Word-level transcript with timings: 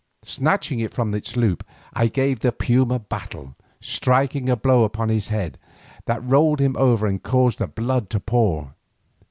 Snatching 0.23 0.79
it 0.79 0.91
from 0.95 1.13
its 1.13 1.37
loop 1.37 1.63
I 1.93 2.07
gave 2.07 2.39
the 2.39 2.51
puma 2.51 2.97
battle, 2.97 3.55
striking 3.79 4.49
a 4.49 4.55
blow 4.55 4.83
upon 4.83 5.09
his 5.09 5.29
head 5.29 5.59
that 6.05 6.27
rolled 6.27 6.59
him 6.59 6.75
over 6.75 7.05
and 7.05 7.21
caused 7.21 7.59
the 7.59 7.67
blood 7.67 8.09
to 8.09 8.19
pour. 8.19 8.73